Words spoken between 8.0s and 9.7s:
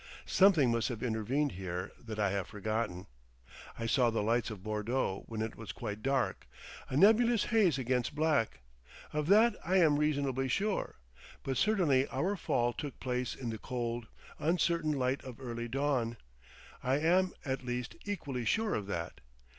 black; of that